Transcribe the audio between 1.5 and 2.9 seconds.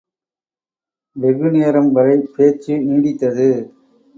நேரம் வரை பேச்சு